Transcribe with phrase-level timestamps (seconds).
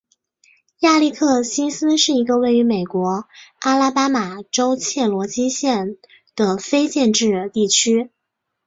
[0.79, 3.25] 亚历克西斯是一个位于美国
[3.59, 5.95] 阿拉巴马州切罗基县
[6.35, 8.09] 的非建制地区。